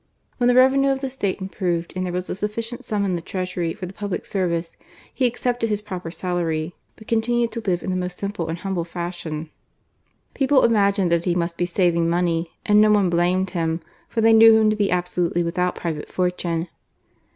When 0.37 0.47
the 0.47 0.55
revenue 0.55 0.89
of 0.89 1.01
the 1.01 1.11
State 1.11 1.41
improved 1.41 1.93
and 1.95 2.03
there 2.03 2.11
was 2.11 2.27
a 2.27 2.33
sufficient 2.33 2.83
sum 2.83 3.05
in 3.05 3.15
the 3.15 3.21
Treasury 3.21 3.75
for 3.75 3.85
the 3.85 3.93
public 3.93 4.25
service, 4.25 4.75
he 5.13 5.27
accepted 5.27 5.69
his 5.69 5.83
proper 5.83 6.09
salary, 6.09 6.73
but 6.95 7.07
con 7.07 7.21
tinaed 7.21 7.51
to 7.51 7.59
live 7.61 7.83
in 7.83 7.91
the 7.91 7.95
most 7.95 8.17
simple 8.17 8.47
and 8.47 8.57
hamble 8.57 8.83
JasbioQ. 8.83 9.49
People 10.33 10.63
imagined 10.63 11.11
that 11.11 11.25
he 11.25 11.35
most 11.35 11.55
be 11.55 11.67
saving 11.67 12.09
money, 12.09 12.49
and 12.65 12.81
no 12.81 12.89
one 12.91 13.11
blamed 13.11 13.51
him> 13.51 13.79
for 14.09 14.21
they 14.21 14.33
knew 14.33 14.57
him' 14.59 14.71
to 14.71 14.75
be 14.75 14.89
absolutely 14.89 15.43
withoat 15.43 15.75
private 15.75 16.09
forttme. 16.11 16.67